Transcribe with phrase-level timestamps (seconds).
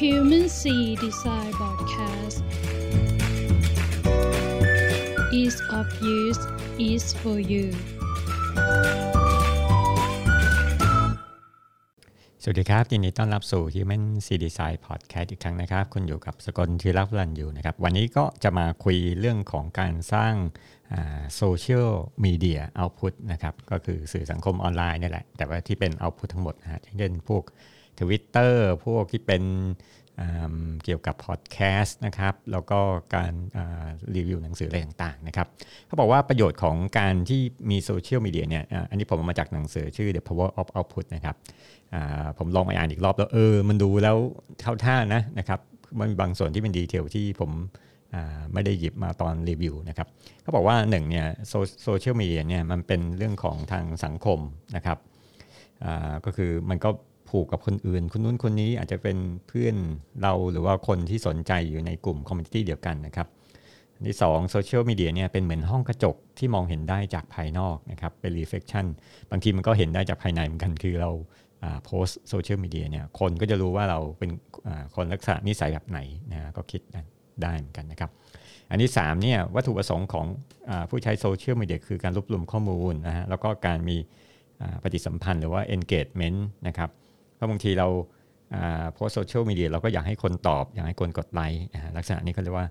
[0.00, 2.38] Human Sea Design Podcast
[5.38, 5.86] Ease of
[6.18, 6.42] use
[6.90, 7.66] is for you
[12.42, 20.34] สวัสดีครับ ยินดีต้อนรับสู่ Human C Design Podcast อีกครั้งนะครับ คุณอยู่กับสกลทีรักรันอยู่นะครับ วันนี้ก็จะมาคุยเรื่องของการสร้าง
[21.36, 21.90] โซเชียล
[22.24, 27.44] มีเดียเอาพุตนะครับ ก็คือสื่อสังคมออนไลน์นี่แหละ แต่ว่าที่เป็นเอาพุตทั้งหมดนะฮะเช่นพวก
[28.00, 28.52] Twitter
[28.84, 29.42] พวกที่เป็น
[30.84, 32.80] เกี่ยวกับพอดแคสต์นะครับ แล้วก็
[33.14, 33.32] การ
[34.14, 35.46] รีวิวหนังสืออะไรต่างๆนะครับ
[35.86, 41.36] เขาบอกว่าประโยชน์ของการที่มีโซเชียลมีเดียเนี่ยอันนี้ผมมาจากหนังสือชื่อ The Power of Output นะครับ
[42.38, 44.16] ผมลองไปอ่านอีกรอบแล้วเออ มันดูแล้ว
[44.60, 45.60] เท่าท่านะนะครับ
[45.98, 47.50] มันมีบางส่วนที่เป็นดีเทลที่ผม
[48.52, 50.08] ไม่ได้หยิบมาตอนรีวิวนะครับ
[50.42, 51.26] เขาบอกว่าหนึ่งเนี่ย
[51.84, 54.38] โซเชียลมีเดียเนี่ยมันเป็นเรื่องของทางสังคม
[54.76, 54.98] นะครับ
[56.24, 56.90] ก็คือมันก็
[57.30, 59.16] ผูกกับคนอื่น คนนู้นคนนี้อาจจะเป็น
[59.48, 59.76] เพื่อน
[60.22, 63.28] เราหรือว่าคนที่สนใจอยู่ในกลุ่ม community เดียวกันนะครับ
[63.94, 68.86] อันที่2โซเชียลมีเดียเนี่ยเป็นเหมือนห้องกระจกที่มองเห็นได้จากภายนอกนะครับเป็น reflection
[69.30, 71.10] บางทีมันก็เห็นได้จากภายในเหมือนกันคือเรา
[71.84, 74.30] โพสต์โซเชียลมีเดียเนี่ยคนก็จะรู้ว่าเราเป็น
[74.96, 75.98] คนลักษณะนิสัยแบบไหน
[76.32, 76.80] นะก็คิด
[77.42, 78.10] ได้เหมือนกันนะครับ
[78.70, 80.26] อันที่3เนี่ยวัตถุประสงค์ของ
[80.70, 83.96] อผู้ใช้โซเชียลมีเดียคือการรวบรวมข้อมูลนะฮะแล้วก็การมี
[84.82, 86.90] ปฏิสัมพันธ์หรือว่า engagement นะครับ
[87.40, 87.88] เพราะบางทีเรา
[88.94, 91.62] โพสโซเชียลมีเดียเราก็อยากให้คนตอบ อยากให้คนกดไลค์
[91.96, 92.68] ลักษณะนี้เขาเรียกว่า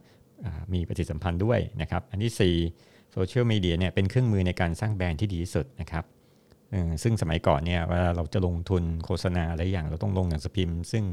[0.74, 6.04] มีปฏิสัมพันธ์ด้วยนะครับ อันที่4โซเชียลมีเดียเนี่ยเป็นเครื่องมือในการสร้างแบรนด์ที่ดีที่สุดนะครับ
[7.04, 11.04] ซึ่งสมัยก่อนเนี่ยเวลาเราจะลงทุนโฆษณาอะไรอย่างเราต้องลงหนังสือพิมพ์ ซึ่ง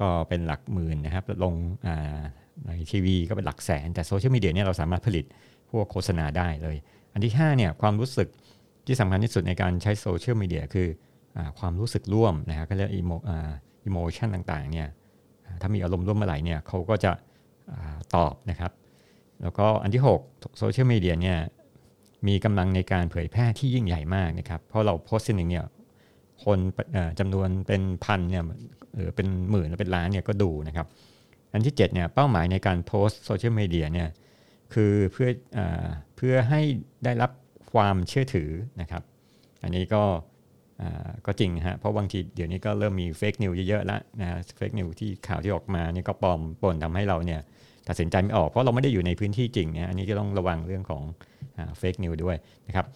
[0.00, 1.54] ก็เป็นหลักหมื่นนะครับลง
[2.66, 5.24] ในทีวีก็เป็นหลักแสน แต่โซเชียลมีเดียเนี่ยเราสามารถผลิต
[5.70, 6.76] พวกโฆษณาได้เลย
[7.12, 8.28] อันที่5เนี่ยความรู้สึก
[8.86, 10.88] ที่สำคัญที่สุดในการใช้โซเชียลมีเดียคือ
[11.58, 13.12] ความรู้สึกร่วมนะครับก็เรียก emo
[13.84, 14.88] emotion ต่างๆเนี่ย
[15.60, 17.12] ถ้ามีอารมณ์ร่วมเมื่อไหร่เนี่ยเขาก็จะ
[18.16, 18.72] ตอบนะครับ
[19.42, 21.38] แล้วก็อันที่6โซเชียลมีเดียเนี่ย
[22.28, 25.64] มีกำลังในการเผยแพร่ที่ยิ่งใหญ่มากนะครับ เพราะเราโพสต์สิ่งหนึ่งเนี่ย
[26.44, 26.58] คน
[27.18, 28.44] จำนวนเป็นพันเนี่ย
[28.96, 30.86] หรือเป็นหมื่นหรือเป็นล้านเนี่ยก็ดูนะครับ
[31.52, 34.08] อันที่7เนี่ยเป้าหมายในการโพสต์โซเชียลมีเดียเนี่ย
[34.74, 35.60] คือเพื่ออ
[36.16, 36.60] เพื่อให้
[37.04, 37.30] ได้รับ
[37.72, 38.50] ความเชื่อถือ
[38.80, 39.02] นะครับ
[39.62, 40.02] อันนี้ก็
[41.26, 47.40] ก็จริงฮะเพราะบางทีเดี๋ยวนี้ก็เริ่มมี fake news เยอะๆแล้วนะ fake news ที่ข่าวที่ออกมานี่ก็ปลอมปนทำให้เราเนี่ย
[47.88, 51.02] ตัดสินใจไม่ออกเพราะเราไม่ได้อยู่ในพื้นที่จริงนะอันนี้ก็ต้องระวังเรื่องของ
[51.78, 52.36] fake news ด้วย
[52.68, 52.86] นะครับ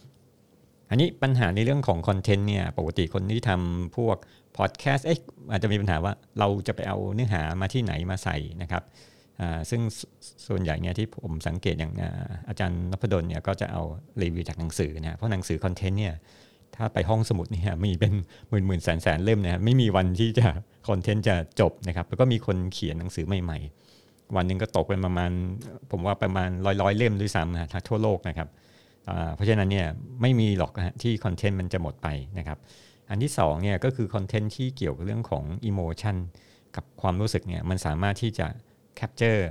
[0.90, 4.16] อันนี้ปัญหาในเรื่องของคอนเทนต์เนี่ยปกติคนที่ทำพวก
[4.56, 5.18] พอดแคสต์เอ๊ะ
[5.50, 8.82] อาจจะมีปัญหาว่าเราจะไปเอาเนื้อหามาที่ไหนมาใส่นะครับ
[9.70, 9.80] ซึ่ง
[10.48, 11.92] ส่วนใหญ่เนี่ยที่ผมสังเกตอย่าง
[12.48, 13.82] อาจารย์นพดลเนี่ยก็จะเอา
[14.22, 16.14] รีวิวจากหนังสือนะเพราะหนังสือคอนเทนต์เนี่ย
[16.78, 18.12] ถ้าไปห้องสมุดเนี่ยมีเป็น
[18.48, 20.46] หมื่นหมื่นแสนแสนเล่มนะไม่มีวันที่จะ
[20.88, 23.58] คอนเทนต์จะจบนะครับ แล้วก็มีคนเขียนหนังสือใหม่
[23.96, 25.30] ๆ วันหนึ่งก็ตกเป็นประมาณ
[25.90, 28.48] ผมว่าประมาณร้อยร้อยเล่มด้วยซ้ำนะทั่วโลกนะครับ
[29.34, 29.86] เพราะฉะนั้นเนี่ย
[30.22, 32.58] ไม่มีหรอกนะที่คอนเทนต์มันจะหมดไปนะครับ
[33.10, 36.16] อันที่2เนี่ยก็คือคอนเทนต์ที่เกี่ยวกับเรื่องของ emotion
[36.76, 38.46] กับความรู้สึกเนี่ยมันสามารถที่จะ
[38.96, 39.48] capture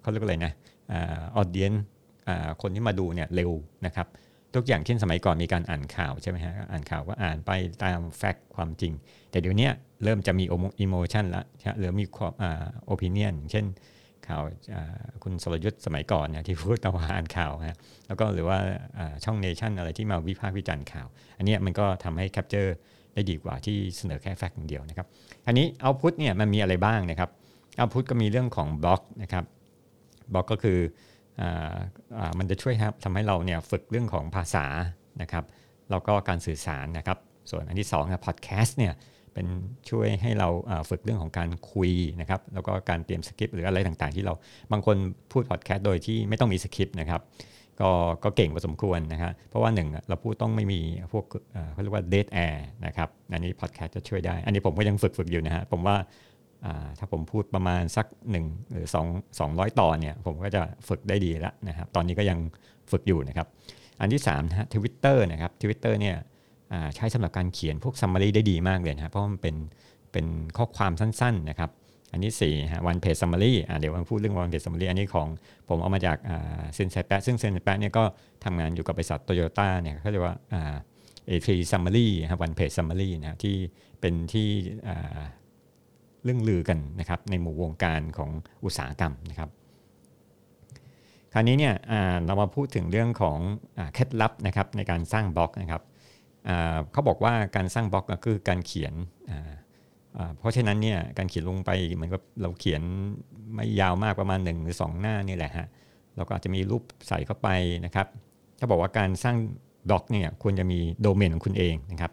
[0.00, 0.52] เขาเรียกว่าอะไรนะ
[1.36, 1.72] audience
[2.62, 3.50] คนที่มาดูเนี่ยเร็ว
[3.86, 4.06] นะครับ
[4.56, 7.50] ทุกอย่างเช่นสมัยก่อนมีการอ่านข่าวใช่ไหมฮะอ่านข่าวก็อ่านไป
[7.84, 8.92] ตาม fact ความจริง
[9.30, 9.68] แต่เดี๋ยวนี้
[10.04, 10.44] เริ่มจะมี
[10.80, 11.44] emotion ละ
[11.78, 12.32] หรือมีความ
[12.84, 13.64] opinion เช่น
[14.28, 14.42] ข่าว
[15.22, 18.58] คุณสรยุทธ์สมัยก่อนเนี่ยที่พูดตว่าอ่านข่าวนะแล้วก็หรือว่า
[19.24, 21.06] ช่องเนชั่นอะไรที่มาวิพากษ์วิจารณ์ข่าว
[21.38, 22.76] อันนี้มันก็ทำให้ capture
[23.14, 25.06] ได้ดีกว่าที่เสนอแค่ fact อย่างเดียวนะครับ
[25.46, 27.30] อันนี้ output เนี่ยมันมีอะไรบ้างนะครับ
[27.76, 29.44] output ก็มีเรื่องของบล็อกนะครับ
[30.32, 30.78] บล็อกก็คือ
[32.38, 32.74] มันจะช่วย
[33.04, 34.66] ทำให้เราเนี่ยฝึกเรื่องของภาษา
[35.22, 35.44] นะครับ
[35.90, 37.18] แล้วก็การสื่อสารนะครับ
[37.50, 38.92] ส่วนอันที่2นะพอดแคสต์เนี่ย
[39.34, 39.46] เป็น
[39.90, 40.48] ช่วยให้เรา
[40.90, 44.34] ฝึกเรื่องของการคุยนะครับแล้วก็การเตรียมสคริปต์หรืออะไรต่างๆ ที่เรา
[44.72, 44.96] บางคน
[45.32, 47.20] พูดพอดแคสต์โดยที่ไม่ต้องมีสคริปต์นะครับ
[47.80, 47.90] ก็
[48.24, 50.80] ก็เก่งพอสมควรนะครเพราะว่าหนึ่งเราพูดต้องไม่มี
[51.12, 51.24] พวก
[51.72, 55.96] เขาเรียกว่า dead air นะครับอันนี้พอดแคสต์จะช่วยได้ อันนี้ผมก็ยังฝึกฝึกอยู่นะฮะผมว่า
[56.98, 58.06] ถ้าผมพูดประมาณสัก
[58.40, 62.38] 1หรือ2 200ต่อเนี่ยผมก็จะฝึกได้ดีแล้วนะครับตอนนี้ก็ยัง
[62.90, 63.46] ฝึกอยู่นะครับ
[64.00, 66.16] อันที่3นะฮะทวิตเตอร์นะครับทวิตเตอร์เนี่ย
[66.96, 69.56] ใช้สำหรับการเขียนพวก summary ได้ดีมากเลยนะเพราะมันเป็น
[70.12, 70.26] เป็น
[70.56, 71.70] ข้อความสั้นๆนะครับ
[72.12, 75.28] อันที่4ฮะ one page summary เดี๋ยวมาพูดเรื่อง one page summary อันนี้ของ
[75.68, 76.16] ผมเอามาจาก
[76.74, 78.04] เซนเซแปะซึ่งเซนเซแปะเนี่ยก็
[78.44, 80.36] ทำงานอยู่กับบริษัทโตโยต้าเนี่ยเขาเรียกว่า
[81.26, 83.56] A3 summary ครับ one page summary นะที่
[84.00, 84.48] เป็นที่
[86.26, 88.30] เลื่องลือกันนะครับในหมู่วงการของ
[88.64, 89.50] อุตสาหกรรมนะครับ
[91.32, 91.74] คราวนี้เนี่ย
[92.26, 93.38] เรามาพูดถึงเรื่องของ
[93.94, 95.82] เคล็ดลับนะครับในการสร้างบล็อกนะครับ
[96.92, 98.94] เขาบอกว่าการสร้างบล็อกก็คือการเขียน
[100.38, 102.82] เพราะฉะนั้นเนี่ยการเขียนลงไปเหมือนกับเราเขียน
[103.54, 105.66] ไม่ยาวมากประมาณ 1 หรือ 2 หน้านี่แหละฮะ
[106.16, 107.48] เราก็อาจจะมีรูปใส่เข้าไป
[107.84, 108.06] นะครับ
[108.58, 109.36] ถ้าบอกว่าการสร้าง
[109.88, 112.12] บล็อกเนี่ยควรจะมีโดเมนของคุณเองนะครับ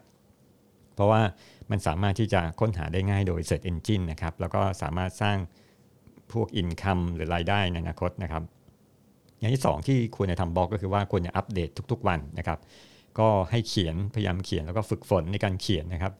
[0.94, 1.20] เพราะว่า
[1.70, 5.36] มันสามารถที่จะค้นหาได้ง่ายโดย Search Engine นะครับ แล้วก็สามารถสร้าง
[6.32, 8.42] พวกอินคัมหรือรายได้ในอนาคตนะครับ
[9.38, 12.58] อย่างที่ 2 ที่ควรจะทำบล็อกก็คือว่าควรจะอัปเดตทุกๆวันนะครับ
[13.18, 16.12] ก็ให้เขียนพยายามเขียนแล้วก็ฝึกฝนในการเขียนนะครับ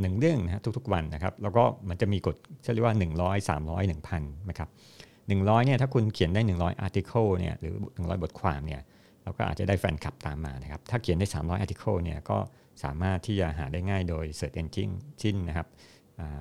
[0.00, 2.36] หนึ่งเรื่องนะทุกๆวันนะครับ แล้วก็มันจะมีกฎ
[2.74, 4.20] เรียกว่า 100 300 1,000
[4.50, 4.68] นะครับ
[5.16, 8.80] 100เนี่ยถ้าคุณเขียนได้ 100 article เนี่ยหรือ 100 บทความเนี่ย
[9.22, 12.38] เราก็อาจจะได้แฟนคลับตามมานะครับ ถ้าเขียนได้ 300 article เนี่ยก็
[12.84, 15.68] สามารถที่จะหาได้ง่ายโดย search engine จิ้นนะครับ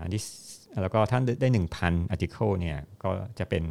[0.01, 0.21] อันที่
[0.81, 1.47] แล้วก็ถ้านได้
[1.81, 3.09] 1,000 article เนี่ยก็
[3.39, 3.63] จะเป็น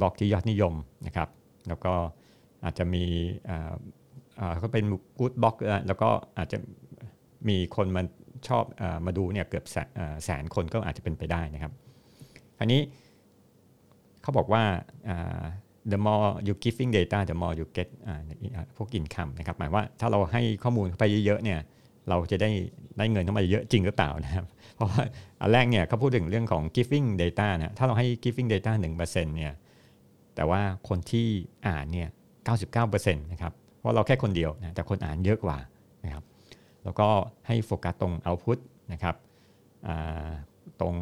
[0.00, 0.74] บล็อกที่ยอดนิยม
[1.06, 1.28] นะครับ
[1.68, 1.94] แล้วก็
[2.64, 3.04] อาจจะมี
[4.62, 4.84] ก็เป็น
[5.18, 5.54] good blog
[5.86, 6.08] แล้วก็
[6.38, 6.58] อาจจะ
[7.48, 8.02] มีคนมา
[8.48, 9.64] ชอบอมาดูเนี่ยเกือบ
[10.24, 11.72] แสนคนก็อาจจะเป็นไปได้นะครับ
[12.60, 12.80] อันนี้
[14.22, 14.62] เขาบอกว่า
[15.92, 17.88] the more you giving data the more you get
[18.76, 21.60] พวก income นะครับหมายว่าถ้าเราให้ข้อมูลไปเยอะๆเนี่ย
[22.08, 22.50] เราจะได้
[22.98, 24.44] ได้เงินเข้ามาเยอะจริงหรือเปล่านะครับ
[24.74, 25.02] เพราะว่า
[25.40, 29.52] อันแรกเนี่ยเขาพูดถึงเรื่องของ giving data นะถ้าเราให้ giving data 1%เนี่ย
[30.34, 31.26] แต่ว่าคนที่
[31.66, 32.08] อ่านเนี่ย
[32.66, 35.58] 99%นะครับเพราะเราแค่คนเดียวนะแต่คนอ่านเยอะกว่า
[36.04, 36.24] นะครับ
[36.84, 37.08] แล้วก็
[37.46, 38.58] ให้โฟกัสตรง output
[38.92, 39.16] นะครับ
[40.80, 40.94] ตรง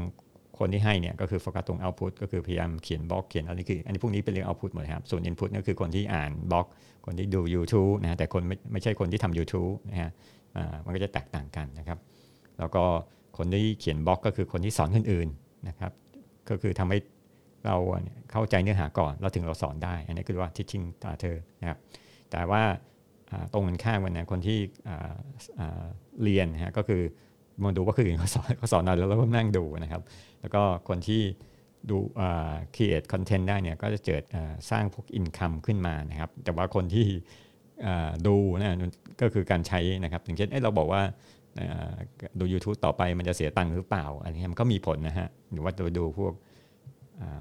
[0.58, 6.66] คนที่ให้เนี่ยก็คือโฟกัสตรง output ก็คือพยายามเขียนบล็อกเขียนอะไรคืออันนี้พวกนี้เป็นเรื่อง output หมดครับ ส่วน input ก็คือคนที่อ่านบล็อก
[7.06, 10.10] คนที่ดู YouTube นะแต่คนไม่ไม่ใช่คนที่ทำ YouTube นะฮะ
[10.84, 11.98] มันก็จะแตกต่างกันนะครับ
[12.58, 12.84] แล้วก็
[13.38, 15.28] คนที่เขียนบล็อกก็คือคนที่สอนคนอื่น
[15.68, 15.92] นะครับ
[16.48, 16.98] ก็คือทำให้
[17.66, 17.76] เรา
[18.30, 21.78] เข้าใจเนื้อหาก่อนเราถึงเราสอนได้ อันนี้คือว่า teaching ตาเธอนะครับ
[22.30, 22.62] แต่ว่า
[23.52, 24.58] ตรงกันข้ามกันนะคนที่
[26.22, 27.02] เรียนนะฮะก็คือ
[27.62, 30.02] มาดูว่าคืออื่นเขาสอนเขาสอนอะไรแล้วก็นั่งดูนะครับ
[30.40, 31.22] แล้วก็คนที่
[31.90, 31.98] ดู
[32.74, 34.22] create content ได้เนี่ยก็จะเกิด
[34.70, 37.06] สร้างพวก income ขึ้นมานะครับ แต่ว่าคนที่
[38.26, 38.78] ดูนะ
[39.20, 41.02] ก็คือการใช้นะครับอย่างเช่นเเราบอกว่า
[42.38, 46.32] ดู YouTube ต่อไปมันจะเสียตังค์หรือเปล่า อันนี้มันก็มีผลนะฮะหรือว่าดูดูพวก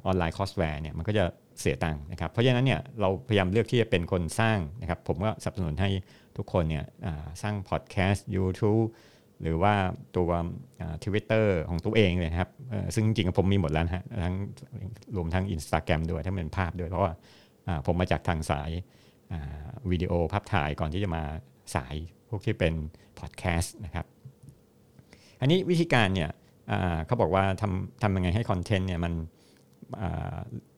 [0.05, 1.23] online courseware เนี่ยมันก็จะ
[1.59, 5.89] เสียตังค์นะครับ เพราะฉะนั้นเนี่ยเราพยายามเลือกที่จะเป็นคนสร้างนะครับ ผมก็สนับสนุนให้
[6.37, 6.85] ทุกคนเนี่ย
[7.41, 8.85] สร้างพอดแคสต์ YouTube
[9.43, 9.73] หรือว่า
[10.17, 10.29] ตัว
[11.03, 12.49] ทวิตเตอร์ของตัวเองเลยครับ
[12.95, 14.35] ซึ่งจริงๆผมมีหมดแล้วฮะทั้ง
[15.15, 17.13] รวมทั้ง Instagram ด้วยถ้าเป็นภาพด้วย เพราะว่า
[17.85, 18.71] ผมมาจากทางสาย
[19.91, 21.23] วิดีโอภาพถ่ายก่อนที่จะมา
[21.75, 21.95] สาย
[22.29, 22.73] พวกที่เป็น
[23.19, 24.05] พอดแคสต์นะครับ
[25.39, 26.29] อันนี้วิธีการเนี่ย
[27.05, 29.13] เขาบอกว่าทำทำยังไงให้คอนเทนต์เนี่ยมัน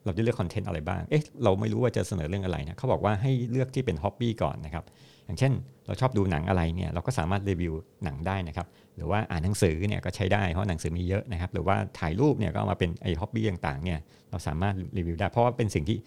[0.05, 4.85] เราจะเลือกคอนเทนต์อะไรบ้าง เอ๊ะ เราไม่รู้ว่าจะเสนอเรื่องอะไรนะเขาบอกว่าให้เลือกที่เป็น hobby ก่อนนะครับ
[5.25, 5.53] อย่างเช่น
[5.87, 7.73] เราชอบดูหนังอะไรเนี่ย เราก็สามารถรีวิว
[8.03, 13.99] หนังได้นะครับ หรือว่าอ่านหนังสือเนี่ยก็ใช้ได้ เพราะหนังสือมีเยอะนะครับ หรือว่าถ่ายรูปเนี่ยก็มาเป็นไอ้ฮ็อบบี้ต่างๆเนี่ย
[14.29, 15.99] เราสามารถรีวิวได้ เพราะว่าเป็นสิ่งที่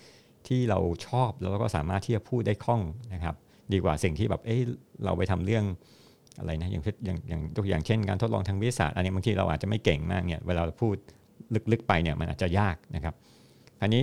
[0.47, 2.83] ที่เราชอบแล้วก็สามารถที่จะพูดได้คล่อง
[3.15, 3.35] นะครับ
[3.73, 4.57] ดีกว่าสิ่งที่แบบ เอ้
[5.05, 5.65] เราไปทำเรื่อง
[6.39, 10.97] อะไรนะ อย่างอย่างอย่างตัวอย่างเช่น การทดลองทางวิทยาศาสตร์ อันนี้บางทีเราอาจจะไม่เก่งมากเนี่ย เวลาเราพูด
[11.73, 13.15] ลึกๆไปเนี่ยมันอาจจะยากนะครับ
[13.83, 14.03] อันนี้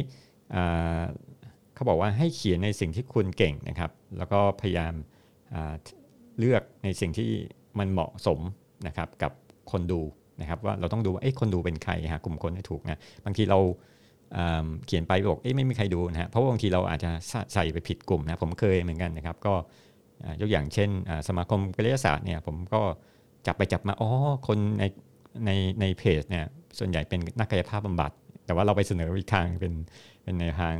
[1.76, 4.94] เขาบอกว่าให้เขียนในสิ่งที่คุณเก่งนะครับ แล้วก็พยายาม
[6.40, 7.30] เลือกในสิ่งที่
[7.80, 8.40] มันเหมาะสม
[8.88, 9.32] นะครับกับ
[9.72, 10.02] คนดู
[10.42, 13.60] นะครับว่าเราต้องดูว่าเอ้คนดูเป็นใครหากลุ่มคนให้ถูกนะบางทีเรา
[14.86, 17.10] เขียนไปบอกเอ้ไม่มีใครดูนะฮะเพราะว่าบางทีเราอาจจะ
[17.54, 19.54] ใส่ไปผิดกลุ่มนะผมเคยเหมือนกันนะครับ ก็
[20.42, 20.90] ยกอย่างเช่น
[21.28, 22.82] สมาคมกายศาสตร์เนี่ยผมก็
[23.48, 24.10] จับไปจับมาอ๋อ
[24.48, 24.84] คนใน
[25.46, 26.46] ในในเพจเนี่ย
[26.80, 28.12] ส่วนใหญ่เป็นนักกายภาพบำบัด
[28.46, 29.74] แต่ว่าเราไปเสนออีกทางเป็น
[30.24, 30.76] เป็นในทาง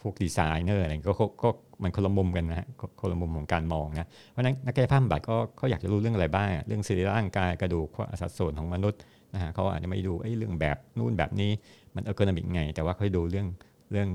[0.00, 1.48] พวกดีไซเนอร์อะไรก็ก็
[1.82, 2.66] มันคนละมุมกันนะฮะ
[3.00, 7.88] คนละมุมของการมองนะเพราะนั้นนักกายภาพบำบัดก็เขาอยากจะรู้เรื่องอะไรบ้าง เรื่องสิริร่างกายกระดูก
[8.20, 9.00] สัดส่วนของมนุษย์
[9.34, 11.50] นะฮะเขาอาจจะไม่ดูเรื่องแบบนู่นแบบนี้
[11.94, 13.46] มันเออร์โกนมิกไง แต่ว่าเขาดูเรื่อง
[13.92, 14.08] เรื่อง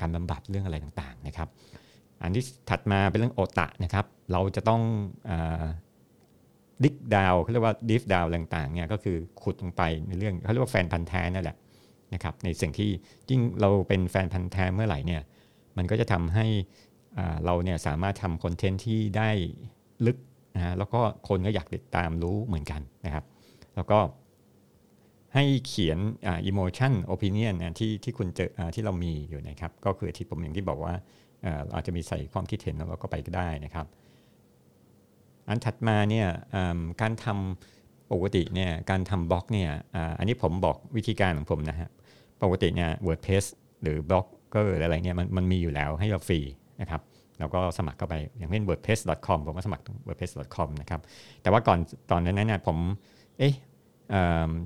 [0.00, 1.48] การบำบัดเรื่องอะไรต่างๆนะครับ
[2.22, 4.80] อันที่ถัดมาเป็นเรื่องโอตะนะครับ เราจะต้อง
[6.84, 11.56] ดิกดาวเขาเรียกว่าดิฟดาวต่างๆเนี่ยก็คือขุดลงไปในเรื่องเขาเรียกว่าแฟนพันธ์แท้นั่นแหละ
[12.14, 12.90] นะครับในสิ่งที่
[13.30, 15.22] ยิ่งเราเป็นแฟนพันธ์แท้เมื่อไหร่เนี่ย
[15.76, 16.46] มันก็จะทำให้
[17.44, 19.30] เราเนี่ยสามารถทำคอนเทนต์ที่ได้
[20.06, 20.16] ลึก
[20.56, 23.24] นะแล้วก็คนก็อยากติดตามรู้เหมือนกันนะครับ
[23.76, 23.98] แล้วก็
[25.34, 30.94] ให้เขียนอ่า emotion opinion นที่ที่คุณเจออที่เรามีอยู่นะครับ ก็คือที่ผมอย่างที่บอกว่า
[31.74, 33.86] อาจจะมีใส่ความคิดเห็นแล้วก็ไปก็ได้นะครับ
[35.48, 36.26] อันถัดมาเนี่ย
[37.00, 39.70] การทำปกติเนี่ยการทำบล็อกเนี่ย
[40.18, 41.88] อันนี้ผมบอกวิธีการของผมนะฮะ
[42.42, 43.44] ปกติเนี่ย WordPress
[43.82, 46.40] หรือบล็อกเกอร์อะไรเงี้ยมันมันมีอยู่แล้วให้เราฟรี
[46.80, 47.00] นะครับ
[47.38, 51.00] เราก็สมัครเข้าไปอย่างเช่น wordpress.com ผมก็สมัคร wordpress.com นะครับ
[51.42, 51.78] แต่ว่าก่อน
[52.10, 52.78] ตอนนั้นเนี่ยผม
[53.38, 53.54] เอ๊ะ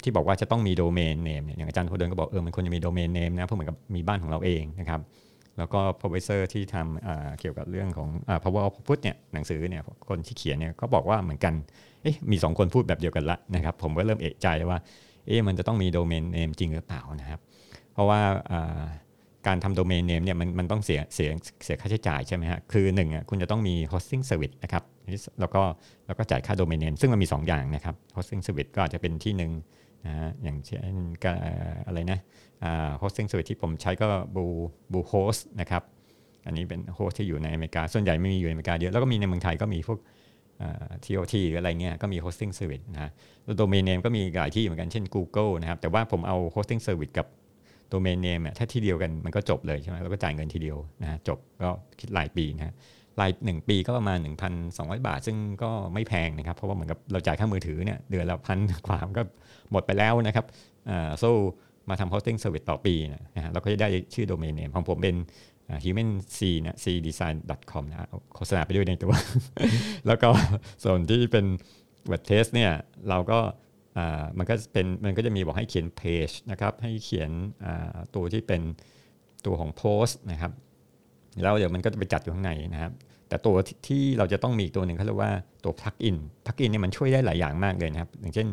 [0.02, 5.00] ที่บอกว่าจะต้องมี domain name เนี่ยอย่างอาจารย์โคเดินก็บอกเออมันควรจะมี domain name นะเพราะเหมือนกับมีบ้านของเราเองนะครับ
[5.58, 8.08] แล้วก็ professor ที่ทำเกี่ยวกับเรื่องของ
[8.42, 11.54] power of put เนี่ยหนังสือเนี่ยคนที่เขียนเนี่ยก็บอกว่าเหมือนกัน
[12.02, 14.78] เอ๊ะมี2คนพูดแบบเดียวกันละนะครับ ผมก็เริ่มเอะใจว่า
[15.26, 17.40] เอ๊ะมันจะต้องมีโดเมนเนมจริงหรือเปล่านะครับ
[17.92, 18.20] เพราะว่า
[19.46, 21.30] การทำโดเมนเนมเนี่ยมันมันต้องเสียเสีย
[21.64, 24.84] เสียค่าใช้จ่ายใช่ไหมฮะคือหนึ่งอะคุณจะต้องมี hosting service นะครับ
[25.40, 25.62] แล้วก็
[26.06, 29.50] แล้วก็จ่ายค่าโดเมนเนมซึ่งมันมี 2 อย่างนะครับ hosting service ก็อาจจะเป็นที่หนึ่ง
[30.06, 30.96] นะฮะอย่างเช่น
[31.86, 32.18] อะไรนะ
[33.02, 34.44] hosting service ที่ผมใช้ก็บู
[34.92, 35.82] บูโฮสนะครับ
[36.46, 39.98] อันนี้เป็นโฮสที่อยู่ในอเมริกา ส่วนใหญ่ไม่มีอยู่ในอเมริกาเยอะ แล้วก็มีในเมืองไทยก็มีพวก
[41.04, 43.10] TOT หรืออะไรเงี้ยก็มี hosting service นะ
[43.44, 47.26] แล้วโดเมนเนมก็มีหลายที่เหมือนกันเช่น Google นะครับ แต่ว่าผมเอา hosting service กับ
[47.90, 52.74] โดเมนเนมถ้าที่เดียวกันมันก็จบเลยใช่ไหมแล้วก็จ่ายเงินทีเดียวนะจบก็คิดรายปีนะ
[53.20, 54.18] รายหนึ่งปีก็ประมาณ
[54.62, 59.22] 1,200 บาท ซึ่งก็ไม่แพงนะครับ เพราะว่าเหมือนกับเราจ่ายค่ามือถือเนี่ยเดือนละพันกว่าก็
[59.72, 60.46] หมดไปแล้วนะครับ
[60.90, 61.24] อ่าโซ
[61.88, 62.94] มาทำ hosting service ต่อปี
[63.34, 65.16] นะฮะเราก็จะได้ชื่อโดเมนเนมของผมเป็น
[65.84, 67.36] human c นะ c design
[67.72, 69.12] com นะโฆษณาไปด้วยในตัว
[70.06, 70.28] แล้วก็
[70.82, 71.46] ส่วนที่เป็น
[72.10, 72.72] web test เนี่ย
[73.08, 73.38] เราก็
[74.38, 77.30] มันก็เป็นมันก็จะมีบอกให้เขียนเพจนะครับให้เขียน
[78.14, 78.62] ตัวที่เป็น
[79.46, 80.52] ตัวของโพสต์นะครับ
[81.42, 82.92] แล้วเดี๋ยวมันก็จะไปจัดอยู่ข้างในนะครับ
[83.30, 83.56] แต่ตัว
[83.86, 85.32] ที่เราจะต้องมีตัวหนึ่งเขาเรียกว่า
[85.64, 88.48] ตัว plug-in plug-in เนี่ยมันช่วยได้หลายอย่างมากเลยนะครับ อย่างเช่น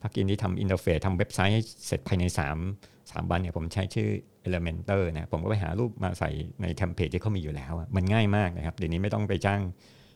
[0.00, 2.24] plug-in ที่ทำ interface ทำเว็บไซต์ให้เสร็จภายใน
[2.68, 4.08] 3 3วันเนี่ยผมใช้ชื่อ
[4.46, 6.30] Elementor นะผมก็ไปหารูปมาใส่
[6.62, 9.60] ใน template ที่เขามีอยู่แล้ว มันง่ายมากนะครับ เดี๋ยวนี้ไม่ต้องไปจ้าง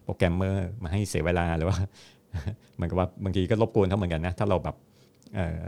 [0.05, 1.79] โปรแกรมเมอร์มาให้เสียเวลาหรือว่า
[2.76, 4.76] เหมือนกับว่าบางทีก็รบกวนเขาเหมือนกันนะถ้าเราแบบ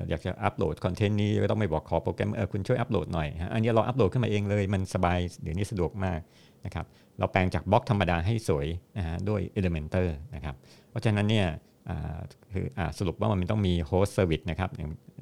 [0.09, 6.21] อยากจะอัปโหลดคอนเทนต์นี้ก็ต้องไปบอกขอโปรแกรมเออคุณช่วยอัปโหลดหน่อย อันนี้เราอัปโหลดขึ้นมาเองเลย มันสบายเดี๋ยวนี้สะดวกมาก
[6.67, 6.87] นะครับ
[7.19, 8.67] เราแปลงจากบล็อกธรรมดาให้สวย
[8.99, 10.55] นะฮะด้วย Elementor นะครับ
[10.91, 11.49] เพราะฉะนั้นเนี่ย
[12.53, 14.71] คืออสรุปว่ามันต้องมี host service นะครับ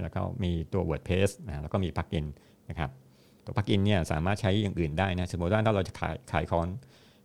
[0.02, 2.26] แล้วก็มีตัว WordPress นะแล้วก็มี plugin
[2.70, 2.90] นะครับ
[3.44, 6.68] ตัว plugin เนี่ยสามารถใช้อย่างอื่นได้นะ สมมติว่าถ้าเราจะขายขายคอน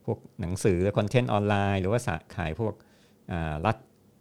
[0.06, 2.00] พวกหนังสือคอนเทนต์ออนไลน์ หรือว่า
[2.36, 2.74] ขายพวก
[3.66, 3.78] LUT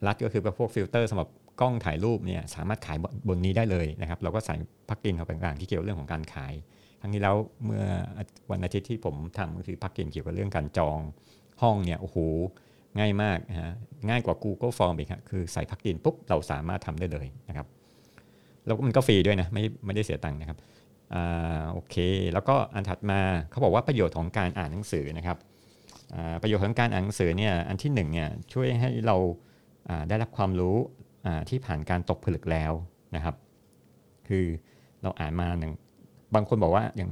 [0.07, 1.29] LUT ก็คือพวกฟิลเตอร์สำหรับ
[1.61, 2.97] กล้องถ่ายรูปเนี่ยสามารถขาย
[3.29, 4.57] บนนี้ได้เลยนะครับ เราก็ใส่
[4.89, 6.53] plugin เข้าไปต่างที่เกี่ยวเรื่องของการขาย
[7.05, 7.85] ทั้งนี้แล้วเมื่อ
[8.51, 10.99] วันอาทิตย์ที่ผมทำก็คือพักกินเกี่ยวกับเรื่องการจอง
[11.63, 12.17] ห้องเนี่ยโอ้โห
[12.99, 13.73] ง่ายมากฮะ
[14.09, 17.67] ง่ายกว่า Google Form อีกครับคือใส่พักกินปุ๊บเราสามารถทำได้เลยนะครับ
[18.67, 20.59] แล้วมันก็ฟรีด้วยนะไม่ไม่ได้เสียตังค์นะครับ
[21.15, 21.97] อ่าโอเค
[22.33, 23.21] แล้วก็อันถัดมา
[23.51, 25.39] เขาบอกว่าประโยชน์ของการอ่านหนังสือนะครับ
[26.43, 29.17] ประโยชน์ของการอ่านหนังสือเนี่ยอันที่หนึ่งเนี่ยช่วยให้เรา
[30.09, 30.77] ได้รับความรู้
[31.49, 32.73] ที่ผ่านการตกผลึกแล้ว
[33.17, 33.35] นะครับ
[34.29, 34.45] คือ
[35.03, 35.73] เราอ่านมาหนึ่ง
[36.35, 37.11] บางคนบอกว่าอย่าง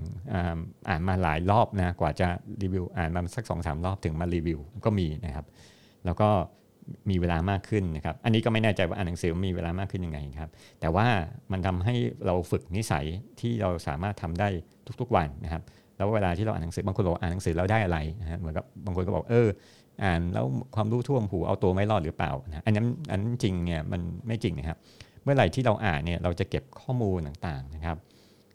[0.89, 2.29] อ่านมาหลายรอบนะกว่าจะ
[2.63, 5.47] รีวิวอ่านมาสักสองสามรอบถึงมารีวิวก็มีนะครับ
[6.05, 6.29] แล้วก็
[7.11, 10.51] มีเวลามากขึ้นนะครับ อันนี้ก็ไม่แน่ใจว่าอ่านหนังสือมีเวลามากขึ้นยังไงครับ
[10.81, 11.07] แต่ว่า
[11.53, 11.95] มันทำให้
[12.27, 13.05] เราฝึกนิสัย
[13.41, 14.49] ที่เราสามารถทำได้
[15.01, 15.63] ทุกๆวันนะครับ
[15.97, 19.49] แล้วเวลาที่เราอ่านหนังสือบางคนบอกอ่านหนังสือเราได้อะไรนะฮะเหมือนกับบางคนก็บอกเออ
[20.03, 24.79] อ่านแล้วความรู้ท่วมหูเอาตัวไม่รอดหรือเปล่านะอันนั้นอันจริงเนี่ยมันไม่จริงนะครับ
[25.23, 27.97] เมื่อไหร่ที่เราอ่านเนี่ยเราจะเก็บข้อมูลต่างๆนะครับ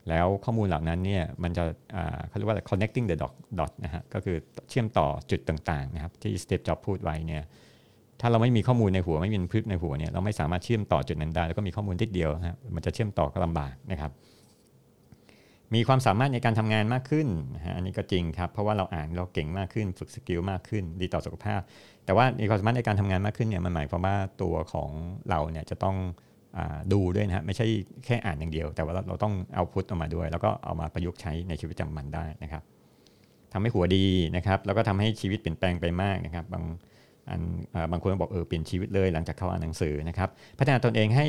[0.10, 1.64] แล้วข้อมูลเหล่านั้นเนี่ยมันจะ
[2.28, 3.16] เขาเรียกว่า connecting the
[3.60, 4.36] dot นะฮะก็คือ
[4.70, 7.44] เชื่อมต่อจุดต่างๆนะครับที่ Steve Jobs พูดไว้เนี่ย
[8.22, 14.14] ถ้าเราไม่มีข้อมูลในหัวไม่มีพลึกในหัวเนี่ยเราไม่สามารถเชื่อมต่อจุดนั้นได้ แล้วก็มีข้อมูลทิดเดียวนะมันจะเชื่อมต่อก็ลำบากนะครับ
[15.76, 21.62] มีความสามารถในการทำงานมากขึ้นนะฮะอันนี้ก็จริงครับเพราะว่าเราอ่านเราเก่งมากขึ้น ฝึกสกิลมากขึ้น ดีต่อสุขภาพ
[22.06, 24.90] แต่ว่ามีความสามารถในการทำงานมากขึ้นเนี่ยมันหมายความว่าตัวของ
[25.30, 25.96] เราเนี่ยจะต้อง
[26.94, 27.66] ดูด้วยนะฮะไม่ใช่
[28.06, 32.64] แค่อ่านอย่างเดียว แต่ว่าเราต้องเอาพุทออกมาด้วย แล้วก็เอามาประยุกต์ใช้ในชีวิตประจำวันได้นะครับ
[33.54, 36.64] ทำให้หัวดีนะครับ แล้วก็ทำให้ชีวิตเปลี่ยนแปลงไปมากนะครับ บาง
[37.30, 37.42] อัน
[37.92, 41.28] บางคนบอกเออเปลี่ยนชีวิตเลย หลังจากเข้าอ่านหนังสือนะครับ พัฒนาตนเองให้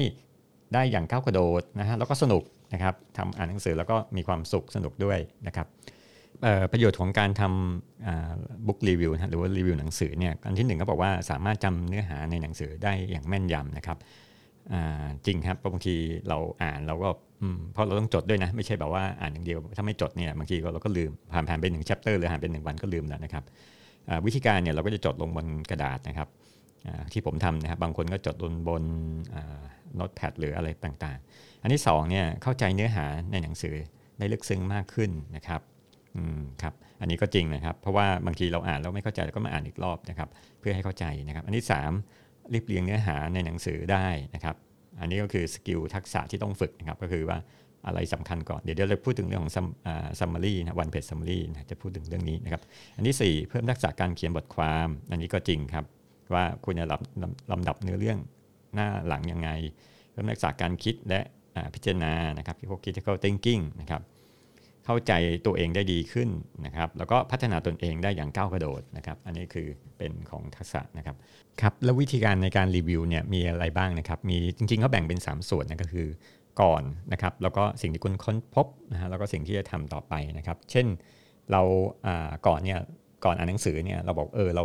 [0.74, 5.66] ได้อย่างก้าวกระโดดนะฮะแล้วก็สนุกนะครับทำอ่านหนังสือแล้วก็มีความสุขสนุกด้วยนะครับ
[6.72, 13.98] ประโยชน์ของการทำบุ๊กรีวิวหรือว่ารีวิวหนังสือเนี่ยอันที่หนึ่งก็บอกว่าสามารถจำเนื้อหาในหนังสือได้อย่างแม่นยำนะครับ
[15.26, 15.94] จริงครับบางที
[16.28, 17.08] เราอ่านเราก็
[17.72, 23.44] เพราะเราต้องจดด้วยนะ ไม่ใช่แบบว่าอ่านอย่างเดียวถ้าไม่จดเนี่ยบางทีเราก็ลืมผ่านผ่านไปหนึ่งแชปเตอร์หรือผ่านไปหนึ่งวันก็ลืมแล้วนะครับ
[24.26, 26.28] วิธีการเนี่ยเราก็จะจดลงบนกระดาษนะครับ
[27.12, 28.84] ที่ผมทำนะครับบางคนก็จดบนบน
[29.94, 33.74] โน้ตแพดหรืออะไรต่างๆ อันที่2เนี่ยเข้าใจเนื้อหาในหนังสือ
[34.18, 35.60] ได้ลึกซึ้งมากขึ้นนะครับ
[36.16, 40.28] อืมครับอันนี้ก็จริงนะครับ เพราะว่าบางทีเราอ่านแล้วไม่เข้าใจเราก็มาอ่านอีกรอบนะครับ
[40.60, 42.17] เพื่อให้เข้าใจนะครับ อันที่3
[42.54, 44.56] เรียบเรียงเนื้อหาในหนังสือได้นะครับ
[45.00, 47.38] อันนี้ก็คือ skill ทักษะที่ต้องฝึกนะครับ ก็คือว่า
[47.86, 49.54] อะไรสำคัญก่อน เดี๋ยวเราพูดถึงเรื่องของ
[50.20, 52.62] summary นะ one page summary นะจะพูดถึงเรื่องนี้นะครับ
[52.96, 55.84] อันที่ 4 เพิ่มทักษะการเขียนบทความ อันนี้ก็จริงครับ
[56.34, 58.18] ว่าคุณจะลำลำดับเนื้อเรื่อง
[58.74, 59.50] หน้าหลังยังไง
[60.10, 61.20] เพิ่มทักษะการคิดและ
[61.74, 64.02] พิจารณานะครับพวก critical thinking นะครับ
[64.90, 65.12] เข้าใจ
[65.46, 66.28] ตัวเองได้ดีขึ้น
[66.66, 69.66] นะครับแล้วก็พัฒนาตนเองได้อย่างก้าวกระโดดนะครับอันนี้คือ
[69.98, 71.16] เป็นของทักษะนะครับ
[71.60, 76.08] ครับแล้ววิธีการในการรีวิวเนี่ยมีอะไรบ้างนะครับมีจริงๆเขาแบ่งเป็น 3 ส่วนนะก็คือ
[76.60, 80.86] ก่อนนะครับแล้วก็สิ่งที่คุณค้นพบนะฮะแล้วก็สิ่งที่จะทำต่อไปนะครับ เช่น
[81.50, 81.62] เรา
[82.46, 82.78] ก่อนเนี่ย
[83.24, 84.64] ก่อนอ่านหนังสือเนี่ยเราบอกเออเรา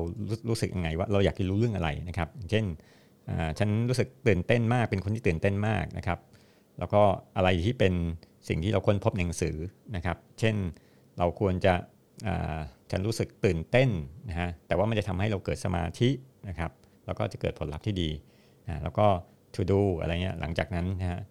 [0.49, 2.65] รู้สึกยังไงว่าเราอยากจะรู้เรื่องอะไรนะครับ เช่น
[3.59, 6.19] ฉันรู้สึกตื่นเต้นมากเป็นคนที่ตื่นเต้นมากนะครับ
[6.79, 7.01] แล้วก็
[7.35, 7.93] อะไรที่เป็น
[8.47, 9.55] สิ่งที่เราค้นพบในหนังสือ
[9.95, 10.55] นะครับ เช่น
[11.17, 11.73] เราควรจะ
[12.91, 13.89] ฉันรู้สึกตื่นเต้น
[14.29, 16.09] นะฮะแต่ว่ามันจะทำให้เราเกิดสมาธิ
[16.49, 16.71] นะครับ
[17.05, 18.09] แล้วก็จะเกิดผลลัพธ์ที่ดี
[18.65, 19.07] นะแล้วก็
[19.55, 21.21] to do อะไรเงี้ยหลังจากนั้นนะฮะ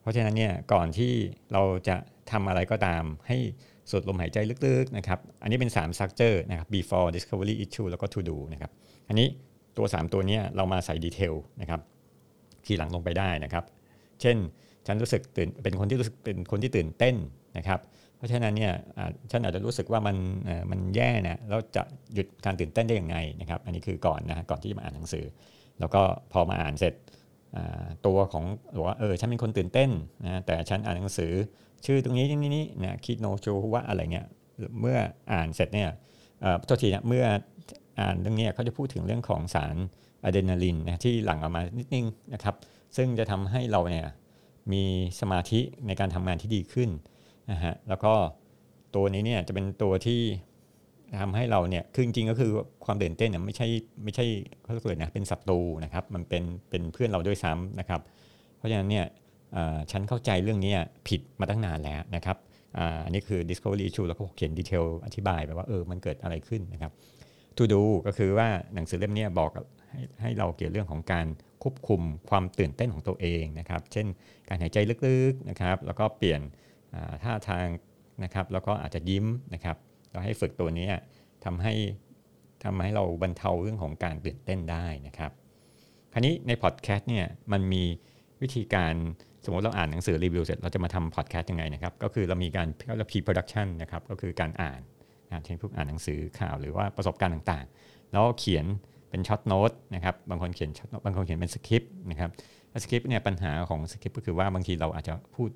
[0.00, 1.12] เพราะฉะนั้นเนี่ยก่อนที่
[1.52, 1.96] เราจะ
[2.30, 3.38] ทำอะไรก็ตาม ให้
[3.90, 8.70] สูดลมหายใจลึกๆนะครับอันนี้เป็น3 structure นะครับ before discovery issue แล้วก็ to do นะครับ
[9.08, 9.28] อันนี้
[9.76, 11.80] ตัว 3 ตัวนี้เรามาใส่ detail นะครับ
[12.66, 13.64] ทีหลังลงไปได้นะครับ
[14.20, 14.36] เช่น
[14.88, 17.14] ฉันรู้สึกตื่นเป็นคนที่รู้สึกเป็นคนที่ตื่นเต้น
[17.58, 17.80] นะครับ
[18.16, 18.72] เพราะฉะนั้นเนี่ย
[19.30, 20.16] ฉันอาจจะรู้สึกว่ามัน
[20.70, 21.82] มันแย่นะแล้วจะ
[22.14, 25.24] หยุดการตื่นเต้นได้อย่างไงนะครับ อันนี้คือก่อนนะก่อนที่จะมาอ่านหนังสือ
[25.80, 26.02] แล้วก็
[26.32, 26.94] พอมาอ่านเสร็จ
[28.06, 28.44] ตัวของ
[28.76, 29.90] บอกว่าเออฉันเป็นคนตื่นเต้น
[30.24, 31.32] นะแต่ฉันอ่านหนังสือ
[31.86, 34.26] ชื่อตรงนี้นี่นี่นะคิดโนโชว่าอะไรเงี้ย
[34.80, 34.98] เมื่อ
[35.32, 35.88] อ่านเสร็จเนี่ย
[36.40, 37.24] เอ่อทษทีนะเมื่อ
[38.00, 39.76] อ่านเรื่องนี้เขาจะพูดถึงเรื่องของสาร
[40.24, 42.54] อะดรีนาลินนะที่หลั่งออกมานิดนึงนะครับ
[42.96, 44.06] ซึ่งจะทำให้เราเนี่ย
[44.72, 44.82] มี
[45.20, 46.90] สมาธิในการทำงานที่ดีขึ้น
[47.50, 48.12] นะฮะแล้วก็
[48.94, 50.20] ตัวนี้เนี่ยจะเป็นตัวที่
[51.22, 52.50] ทำให้เราเนี่ยคือจริงก็คือ
[52.84, 53.66] ความตื่นเต้นเนี่ยไม่ใช่
[54.04, 54.24] ไม่ใช่
[54.62, 58.00] เขาเรียกนะเป็นศัตรูนะครับมันเป็นเป็นเพื่อนเราด้วยซ้ำนะครับ
[58.56, 59.06] เพราะฉะนั้นเนี่ย
[59.90, 60.72] ฉันเข้าใจเรื่องนี้
[61.08, 62.36] ผิดมาตั้งนานแล้วนะครับ
[63.04, 66.92] อันนี้คือ discovery issue แล้วก็เขียนดีเทลอธิบายไปว่าเออมันเกิดอะไรขึ้นนะครับ
[67.58, 69.50] to do ก็คือว่าหนังสือเล่มนี้บอก
[69.90, 71.26] ให้ให้เราเกี่ยวเรื่องของการ
[71.62, 72.00] ควบคุม
[72.30, 74.06] ความตื่นเต้นของตัวเองนะครับ เช่น
[74.48, 76.40] การหายใจลึกๆนะครับ แล้วก็เปลี่ยน
[77.22, 77.66] ท่าทาง
[78.24, 79.76] นะครับ แล้วก็อาจจะยิ้มนะครับ
[80.10, 80.88] เราให้ฝึกตัวนี้
[81.44, 81.74] ทำให้
[82.64, 85.32] ทำให้เราบรรเทาเรื่องของการตื่นเต้นได้นะครับ
[86.12, 87.84] คราวนี้ในพอดแคสต์เนี่ยมันมี
[88.42, 88.94] วิธีการ
[89.44, 94.80] สมมติเราอ่านหนังสือรีวิวเสร็จเราจะมาทำพอดแคสต์ยังไงนะครับ ก็คือเรามีการเรียกว่า pre-production นะครับ ก็คือการอ่าน
[95.44, 98.66] เช่นพวกอ่านหนังสือข่าวหรือว่าประสบการณ์ต่างๆ แล้วเขียน
[99.10, 102.30] เป็น short note นะครับบางคนเขียน short บางคนเขียนเป็นสคริปต์นะครับ
[102.82, 105.50] สคริปต์เนี่ยปัญหาของสคริปต์ก็คือว่าบางทีเราอาจจะพูด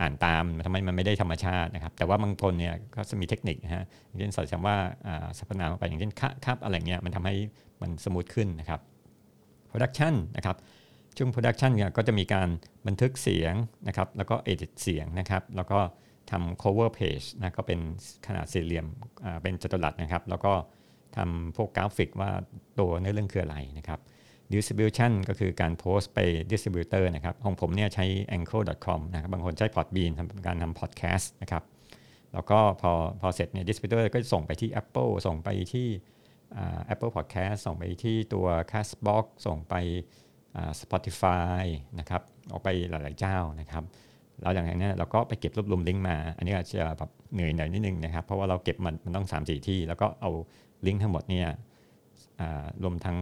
[0.00, 4.76] อ่านตามทำไมมันไม่ได้ธรรมชาตินะครับ แต่ว่าบางคนเนี่ยก็จะมีเทคนิคนะฮะอย่างเช่นใส่คำว่า
[5.38, 7.34] สรรพนามไปอย่างเช่นครับอะไรเงี้ยมันทำให้
[7.82, 8.80] มัน smooth ขึ้นนะครับ
[9.70, 10.56] production นะครับ
[11.16, 12.48] ช่วง production เนี่ยก็จะมีการ
[12.86, 13.54] บันทึกเสียง
[13.88, 15.78] นะครับแล้วก็ edit เสียงนะครับแล้วก็
[16.30, 17.80] ทำ cover page นะก็เป็น
[18.26, 18.86] ขนาดสี่เหลี่ยม
[19.42, 20.52] เป็นจัตุรัสนะครับ แล้วก็
[21.16, 22.30] ทำพวกกราฟิกว่า
[22.78, 24.00] ตัวเนื้อเรื่องคืออะไรนะครับ
[24.54, 26.18] distribution ก็คือการโพสต์ไป
[26.52, 31.62] distributor นะครับ ของผมเนี่ยใช้ anchor.com นะครับ บางคนใช้ podbean ทำการทำ podcast นะครับ
[32.32, 35.88] แล้วก็พอพอเสร็จเนี่ย distributor ก็ส่งไปที่ Apple ส่งไปที่
[36.92, 39.74] Apple Podcast ส่งไปที่ตัว Castbox ส่งไป
[40.80, 41.62] Spotify
[41.98, 43.84] นะครับ ออกไปหลาย ๆ เจ้านะครับ
[44.42, 50.30] เราอย่างนี้เราก็ไปเก็บรวบรวมลิงก์มา อันนี้อาจจะแบบเหนื่อยหน่อยนิดนึงนะครับ เพราะว่าเราเก็บมันมันต้อง3ามสี่ที่ แล้วก็เอา
[50.86, 51.48] ลิงก์ทั้งหมดเนี่ย
[52.82, 53.18] รวมทั้ง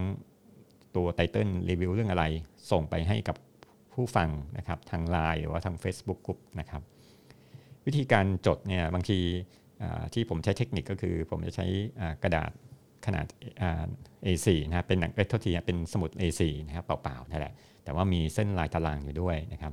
[0.96, 2.24] ตัวไตเติลรีวิวเรื่องอะไร
[2.70, 3.37] ส่งไปให้กับ
[3.92, 6.83] ผู้ฟังนะครับทาง Line หรือว่าทาง Facebook กลุ่มนะครับ
[7.87, 9.18] วิธีการจดเนี่ยบางที
[10.14, 11.66] ที่ผมใช้เทคนิคก็คือผมจะใช้
[12.22, 12.50] กระดาษ
[13.07, 13.27] ขนาด
[14.27, 19.72] A4 นะเป็นหนังเอทษทีเป็นสมุด A4 นะครับเปล่าๆนั่นแหละแต่ว่ามีเส้นลายตารางอยู่ด้วยนะครับ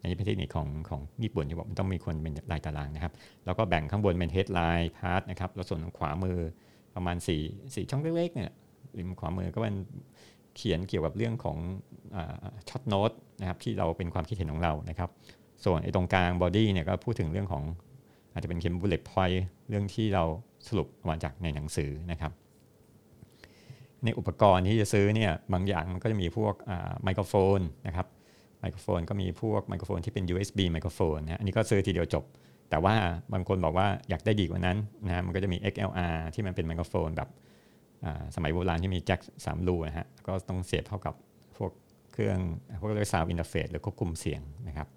[0.00, 3.12] อันนี้เป็นเทคนิคของของญี่ปุ่นที่บอกมันต้องมีคนเป็นลายตารางนะครับ
[3.44, 6.38] แล้วก็แบ่งข้างบนเป็น headline part นะครับแล้วส่วนขวามือ
[6.94, 8.50] ประมาณ4 4ช่องเล็กๆเนี่ย
[8.98, 9.74] ริมขวามือก็เป็น
[10.56, 11.58] เขียนเกี่ยวกับเรื่องของ
[12.68, 15.10] short note นะครับที่เราเป็นความคิดเห็นของเรานะครับ
[15.64, 17.64] ส่วนไอ้ตรงกลาง body เนี่ยก็พูดถึงเรื่องของ
[18.32, 20.24] อาจจะเป็นเขียน bullet point เรื่องที่เรา
[20.68, 22.32] สรุปมาจากในหนังสือนะครับ
[24.04, 26.54] ในอุปกรณ์ที่จะซื้อเนี่ยบางอย่างมันก็จะมีพวก
[27.02, 28.06] ไมโครโฟนนะครับ
[28.60, 32.24] ไมโครโฟนก็มีพวกไมโครโฟนที่เป็น USB ไมโครโฟนนะอันนี้ก็ซื้อทีเดียวจบ
[32.70, 32.94] แต่ว่า
[33.32, 37.28] บางคนบอกว่าอยากได้ดีกว่านั้นนะมันก็จะมี XLR ที่มันเป็นไมโครโฟนแบบ
[38.36, 41.14] สมัยโบราณที่มีแจ็คสามรูนะฮะก็ต้องเสียบเข้ากับ
[41.56, 41.72] พวก
[42.12, 42.38] เครื่อง
[42.80, 44.88] พวกเรียก sound interface หรือควบคุมเสียงนะครับ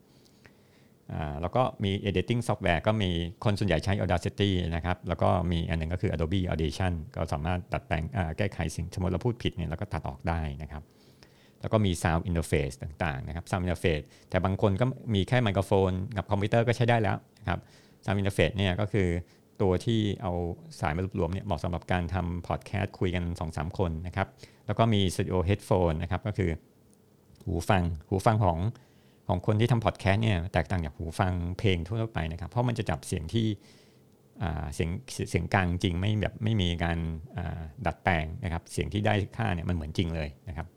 [1.41, 3.09] แล้วก็มี editing software ก็มี
[3.43, 8.03] คนส่วนใหญ่ใช้ Audacity นะครับ แล้วก็มีอันหนึ่งก็คือ Adobe Audition ก็สามารถตัดแปลง
[8.37, 10.83] แก้ไขสิ่งสมมติเราพูดผิดเนี่ยเราก็ตัดออกได้นะครับ
[11.63, 17.59] แล้วก็มี Sound Interface ต่างๆนะครับ Sound Interface แต่บางคนก็มีแค่ไมโครโฟนกับคอมพิวเตอร์ก็ใช้ได้แล้วนะครับ
[18.05, 19.07] Sound Interface เนี่ยก็คือ
[19.61, 20.33] ตัวที่เอา
[20.79, 24.27] สายมารวมเนี่ยเหมาะสำหรับการทำพอดแคสต์คุยกัน 2-3 คนนะครับ
[24.67, 26.51] แล้วก็มี Studio Headphone นะครับก็คือ
[27.45, 28.57] หูฟังหูฟังของ
[29.27, 33.47] ของคนที่ทำพอดแคสต์เนี่ยแตกต่างจากหูฟังเพลงทั่วไปนะครับ เพราะมันจะจับเสียงที่
[34.75, 34.89] เสียง
[35.29, 36.97] เสียงกลางจริงไม่แบบไม่มีการ
[37.85, 40.67] ดัดแปลงนะครับ เสียงที่ได้ค่าเนี่ยมันเหมือนจริงเลยนะครับ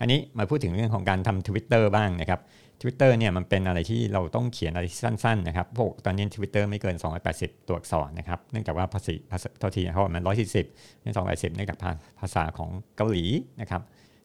[0.00, 2.40] อันนี้มาพูดถึงเรื่องของการทำ Twitter บ้างนะครับ
[2.80, 6.96] Twitter เนี่ยมันเป็นอะไรที่เราต้องเขียนอะไรสั้นๆนะครับพวกตอนนี้ Twitter ไม่เกิน
[7.32, 9.14] 280 ตัวอักษรนะครับ เนื่องจากว่าภาษี
[9.60, 11.78] เท่าทีเขาบอกมัน140นี่280เนื่องจาก
[12.20, 13.24] ภาษาของเกาหลี
[13.60, 13.82] นะครับ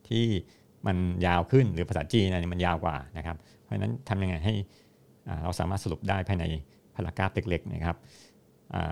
[0.10, 0.26] ที่
[0.88, 4.54] มันยาวขึ้นหรือภาษาจีนอะไรมันยาวกว่านะครับ เพราะฉะนั้นทำยังไงให้
[5.44, 6.46] เราสามารถสรุปได้ภายใน
[6.96, 7.98] พารากราฟเล็กๆนะครับ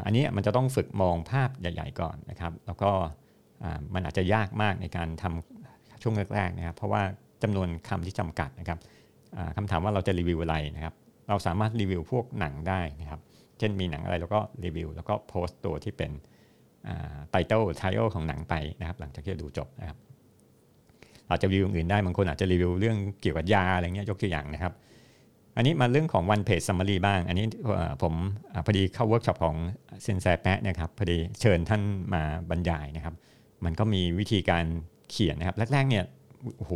[0.05, 2.91] อันนี้มันจะต้องฝึกมองภาพใหญ่ ๆ ก่อนนะครับ แล้วก็
[3.93, 5.58] มันอาจจะยากมากในการทำ
[6.01, 7.01] ช่วงแรกๆนะครับเพราะว่า
[7.43, 8.79] จำนวนคำที่จำกัดนะครับ
[9.57, 10.93] คำถามว่าเราจะรีวิวอะไรนะครับ
[11.29, 13.19] เราสามารถรีวิวพวกหนังได้นะครับ
[13.59, 16.11] เช่นมีหนังอะไรเราก็รีวิว แล้วก็โพสต์ตัวที่เป็น
[17.29, 19.97] title ไทโอของหนังไปนะครับ หลังจากที่ดูจบนะครับ
[21.29, 24.73] อาจจะรีวิวอื่นได้บางคนอาจจะรีวิวเรื่องเกี่ยวกับยาอะไรเงี้ยยกตัวอย่างนะครับ
[25.55, 27.45] อันนี้มาเรื่องของ one page summary บ้าง อันนี้
[28.01, 28.13] ผม
[28.65, 29.55] พอดีเข้าเวิร์กช็อปของ
[30.03, 31.81] ซินแสแป๊ะนะครับพอดีเชิญท่าน
[32.13, 33.15] มาบรรยายนะครับ
[33.65, 34.65] มันก็มีวิธีการ
[35.09, 36.05] เขียนนะครับแรกๆเนี่ย
[36.57, 36.73] โอ้โห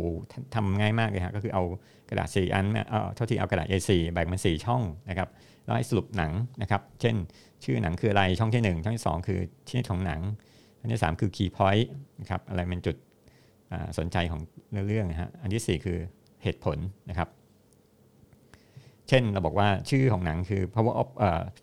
[0.54, 1.64] ทำง่ายมากเลยครก็คือเอา
[2.08, 5.28] กระดาษสี่อันเอาเท่าที่เอากระดาษ A4 แบ่งเป็นสี่ช่องนะครับ
[5.64, 7.16] แล้วให้สรุปหนังนะครับ เช่น
[7.64, 10.20] ชื่อหนังคืออะไรช่องที่ 1 ช่องที่ 2 คือที่ของหนัง
[10.80, 11.86] อันที่ 3 คือ key point
[12.20, 12.96] นะครับอะไรเป็นจุด
[13.98, 14.40] สนใจของ
[14.86, 15.98] เรื่องนะฮะอันที่ 4 คือ
[16.42, 16.78] เหตุผล
[17.10, 17.28] นะครับ
[19.08, 21.08] เช่นเราบอกว่าชื่อของหนังคือ power of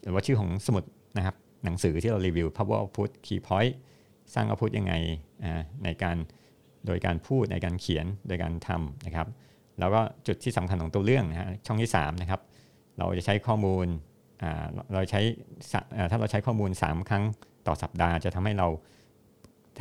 [0.03, 0.84] หรือว่าชื่อของสมุด
[1.17, 3.73] นะครับหนังสือที่เรารีวิว power output key point
[4.34, 4.93] สร้าง output ยังไง
[5.84, 6.17] ในการ
[6.85, 9.27] โดยการพูดในการเขียนโดยการทำนะครับ
[9.79, 12.41] แล้วก็จุดที่สำคัญของตัวเรื่องนะฮะช่องที่3นะครับ
[12.97, 13.87] เราจะใช้ข้อมูล
[14.93, 15.21] เราใช้
[16.11, 17.23] ถ้าเราใช้ข้อมูล 3 ครั้ง
[17.67, 18.67] ต่อสัปดาห์ จะทำให้เรา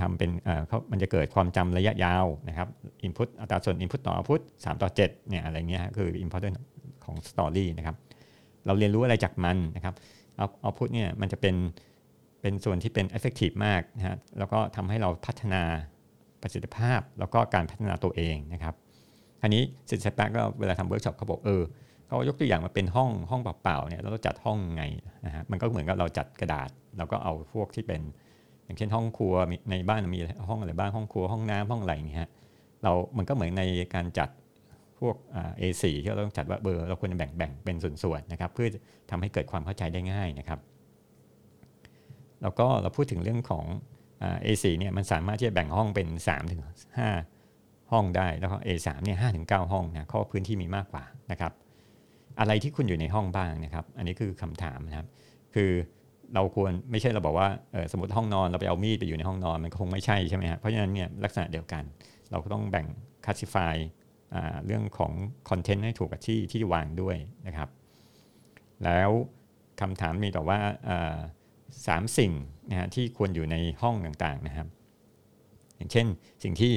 [0.00, 0.30] ทำเป็น
[0.68, 2.68] เขามันจะเกิดความจำระยะยาวนะครับ
[3.06, 6.56] input อัตราส่วน input ต่อ output 3 ต่อ7เนี่ยอะไรเงี้ยคือ important
[7.04, 7.96] ของ story นะครับ
[8.66, 9.94] เราเรียนรู้อะไรจากมันนะครับ
[10.64, 11.54] output เนี่ยมันจะเป็น
[12.40, 15.62] เป็นส่วนที่เป็น effective มากนะฮะแล้วก็ทำให้เราพัฒนา
[16.42, 18.74] ประสิทธิภาพ แล้วก็การพัฒนาตัวเองนะครับ
[19.42, 21.62] อันนี้ซินแสแป๊ะก็เวลาทำเวิร์กช็อปเขาบอกเออ
[22.07, 24.85] เขายกตัวอย่างมาเป็นห้องห้องเปล่าๆเนี่ยเราจัดห้องไง
[25.26, 28.00] นะฮะมันก็เหมือนกับเราจัดกระดาษ เราก็เอาพวกที่เป็น
[28.64, 29.35] อย่างเช่นห้องครัว
[29.70, 32.29] ในบ้านมีห้องอะไรบ้างห้องครัวห้องน้ำห้องอะไรอย่างเงี้ย
[32.83, 34.29] เรามันก็เหมือนในการจัด
[35.00, 35.14] พวก
[35.61, 38.68] A4 ที่เราต้องจัดว่าเบอร์เราควรจะแบ่งแบ่งเป็นส่วนๆนะครับเพื่อ
[39.11, 40.61] ทำให้เกิดความเข้าใจได้ง่ายนะครับ
[42.42, 43.64] แล้วก็เราพูดถึงเรื่องของ
[44.44, 46.62] A4 เนี่ยมันสามารถที่จะแบ่งห้องเป็น3ถึง
[47.26, 51.52] 5ห้องได้ แล้วก็ A3 เนี่ย5ถึง9ห้องนะข้อพื้นที่มีมากกว่านะครับ
[52.40, 55.06] อะไรที่คุณอยู่ในห้องบ้างนะครับ อันนี้คือคำถามนะครับ
[55.54, 55.70] คือ
[56.35, 57.48] เราควรไม่ใช่เราบอกว่า
[57.92, 61.83] สมมติห้องนอนเราไปเอามีดไปอยู่ในห้องนอนมันคงไม่ใช่ใช่ไหมครับเพราะฉะนั้นเนี่ยลักษณะเดียวกัน
[62.30, 62.87] เราก็ต้องแบ่ง
[63.24, 63.74] คัสซิฟาย
[64.66, 65.12] เรื่องของ
[65.50, 67.68] คอนเทนต์ให้ถูกกับที่ที่วางด้วยนะครับ
[68.85, 69.11] แล้ว
[69.80, 70.59] คำถามมีต่อว่า
[71.87, 72.33] สามสิ่ง
[72.70, 74.66] นะฮะที่ควรอยู่ในห้องต่างๆนะครับ
[75.76, 76.06] อย่างเช่น
[76.42, 76.72] สิ่งที่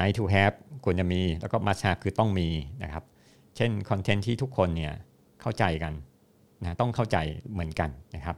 [0.00, 2.48] nice to have ควรจะมีแล้วก็ must have คือต้องมี
[2.84, 3.04] นะครับ
[3.56, 4.92] เช่นคอนเทนต์ที่ทุกคนเนี่ย
[5.40, 5.92] เข้าใจกัน
[6.62, 7.16] นะต้องเข้าใจ
[7.52, 8.36] เหมือนกันนะครับ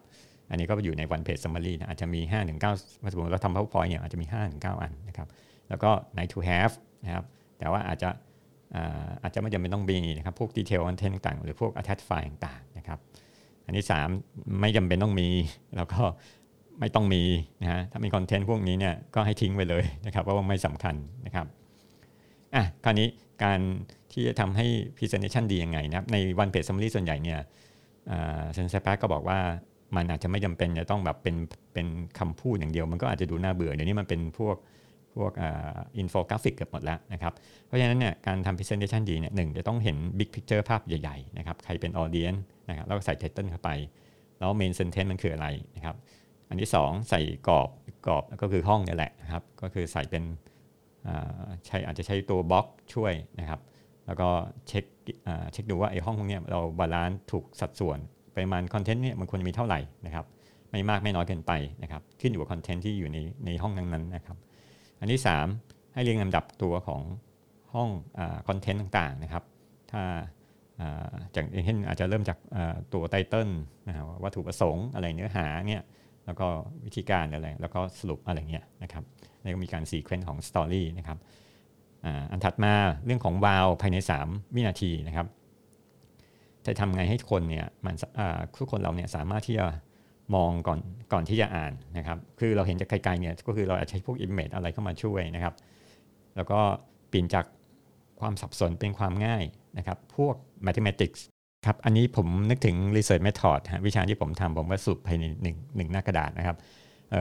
[0.51, 5.29] อันนี้ก็อยู่ใน one page summary นะอาจจะมี5ถึง9สมมติเราทำ powerpoint เนี่ยอาจจะมี5ถึง9อันนะครับ
[5.69, 7.25] แล้วก็ nice to have นะครับ
[7.59, 8.11] แต่ว่าอาจจะ
[9.23, 12.99] อาจจะไม่จำเป็นต้องมีนะครับ พวก detail คอนเทนต์ต่างๆหรือพวก attach file ต่างๆนะครับ
[13.67, 13.87] อันที่
[14.23, 15.29] 3ไม่จำเป็นต้องมี
[15.77, 16.03] แล้วก็
[16.81, 17.23] ไม่ต้องมี
[17.63, 20.95] นะฮะถ้ามีคอนเทนต์พวกนี้เนี่ยก็ให้ทิ้งไปเลยนะครับว่าไม่สำคัญ
[21.27, 21.47] นะครับ
[22.55, 23.09] อะคราวนี้
[23.45, 23.61] การ
[24.13, 27.39] ที่จะทำให้ presentation ดียังไงนะครับใน one page summary ส่วนใหญ่เนี่ย
[28.55, 29.39] ซินแสแป๊ะก็บอกว่า
[29.97, 31.37] มันอาจจะไม่จำเป็นจะต้องแบบเป็น
[31.73, 31.87] เป็น
[32.19, 34.57] คำพูดอย่างเดียว มันก็อาจจะดูน่าเบื่อเดี๋ยวนี้มันเป็นพวก
[35.17, 35.33] พวก
[35.99, 37.33] อินโฟกราฟิกเกือบหมดแล้วนะครับ
[37.67, 43.71] เพราะฉะนั้นเนี่ยการทำ presentation ดีเนี่ยหนึ่งจะต้องเห็น big picture ภาพใหญ่ๆนะครับใครเป็น audience นะครับแล้วก็ใส่ title เข้าไป
[44.39, 45.47] แล้ว main sentence มันคืออะไร
[45.77, 45.97] นะครับ
[46.49, 47.69] อันที่ 2 ใส่กรอบ
[48.07, 50.25] กรอบก็คือห้องนี่แหละนะครับ ก็คือใส่เป็น
[51.67, 53.61] ใช้อาจจะใช้ตัวบล็อกช่วยนะครับ
[54.07, 54.29] แล้วก็
[54.69, 54.85] เช็ค
[55.53, 57.99] เช็คดูว่าไอ้ห้องพวกนี้เรา balance ถูกสัดส่วน
[58.35, 60.25] ปริมาณคอนเทนต์เนี่ยมันควรมีเท่าไหร่นะครับ
[60.71, 64.37] ไม่มากไม่น้อยเกินไปนะครับขึ้นอยู่กับคอนเทนต์ที่อยู่ในในห้องนั้นๆนะครับ
[65.03, 65.23] อันที่
[65.57, 67.03] 3 ให้เรียงลำดับตัวของ
[67.75, 67.89] ห้อง
[68.49, 69.45] คอนเทนต์ต่างๆนะครับ
[69.91, 70.03] ถ้า
[71.35, 72.39] จากเช่นอาจจะเริ่มจาก
[72.95, 73.49] ตัว title
[73.89, 75.83] นะวัตถุประสงค์อะไรเนื้อหาเนี่ย
[76.27, 76.47] แล้วก็
[76.85, 79.05] วิธีการอะไร แล้วก็สรุปอะไรเงี้ยนะครับ
[79.41, 81.19] แล้วก็มีการ sequence ของ story นะครับ
[82.31, 85.27] อันถัดมาเรื่องของ wow ภายใน 3 วินาทีนะครับ
[86.67, 87.95] จะทำไงให้คนเนี่ยมัน
[88.59, 89.67] ทุกคนเราเนี่ยสามารถที่จะ
[90.35, 90.81] มองก่อน
[91.13, 95.55] ก่อนที่จะอ่านนะครับ คือเราเห็นจากไกลๆเนี่ยก็คือเราอาจใช้พวก image อะไรเข้ามาช่วยนะครับ
[96.37, 96.61] แล้วก็
[97.09, 97.45] เปลี่ยนจาก
[98.21, 99.45] ความสับสนเป็นความง่าย
[99.79, 100.35] นะครับ พวก
[100.67, 101.21] mathematics
[101.67, 106.57] ครับ อันนี้ผมนึกถึง research method ฮะวิชาที่ผมทำผมก็สรุปภายในหนึ่งหนึ่งหน้ากระดาษนะครับ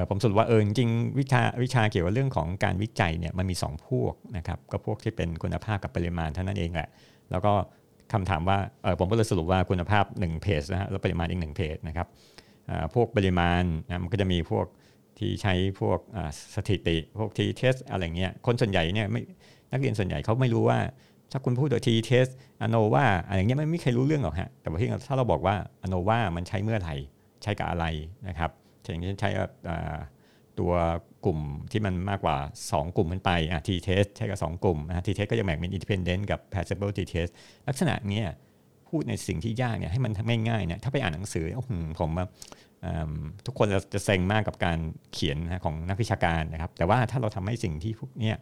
[0.10, 6.90] ผมสรุปว่าเออจริงวิชาวิชาเกี่ยวกับเรื่องของการวิจัยเนี่ยมันมี 2 พวกนะครับ ก็พวกที่เป็นคุณภาพกับปริมาณเท่านั้นเองแหละ
[7.32, 7.54] แล้วก็
[8.14, 12.08] คำถามว่าเออผมก็เลยสรุปว่าคุณภาพ 1 เพจนะฮะแล้วปริมาณอีก1เพจนะครับ
[12.94, 14.66] พวกปริมาณนะมันก็จะมีพวก
[15.20, 16.00] ที่ใช้พวก
[16.56, 19.22] สถิติ พวก t-test อะไรเงี้ยคนส่วนใหญ่เนี่ยไม่
[19.72, 20.80] นักเรียนส่วนใหญ่เขาไม่รู้ว่า
[21.32, 22.26] ถ้าคุณพูดโดย t-test
[22.62, 26.96] ANOVA อะไรเงี้ยไม่มีใครรู้เรื่องหรอกฮะแต่ว่าที่ถ้าเราบอกว่าANOVA มันใช้เมื่อไหร่
[27.44, 27.86] ใช้กับอะไร
[28.28, 28.52] นะครับ
[28.84, 29.30] เช่นใช้
[30.60, 30.72] ตัว
[31.26, 31.40] กลุ่ม
[31.72, 37.32] ที่มันมากกว่า 2 กลุ่มขึ้นไปอะ t-test ใช้กับ 2 กลุ่มนะ t-test ก็จะแบ่งเป็น independent กับ pair sample t-test
[37.68, 38.28] ลักษณะเนี้ย
[38.92, 40.12] พูดในสิ่งที่ยากเนี่ยให้มัน
[40.50, 41.46] ง่ายๆเนี่ยถ้าไปอ่านหนังสือ
[42.00, 42.26] ผมว่า
[43.46, 44.78] ทุกคนจะเซ็งมากกับการ
[45.14, 48.34] เขียนของนักวิชาการนะครับ แต่ว่าถ้าเราทำให้สิ่งที่พวกนี้